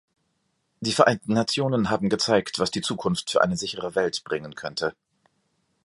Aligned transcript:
Die 0.79 0.93
Vereinten 0.93 1.33
Nationen 1.35 1.91
haben 1.91 2.09
gezeigt, 2.09 2.57
was 2.57 2.71
die 2.71 2.81
Zukunft 2.81 3.29
für 3.29 3.43
eine 3.43 3.55
sicherere 3.55 3.93
Welt 3.93 4.23
bringen 4.23 4.55
könnte. 4.55 4.95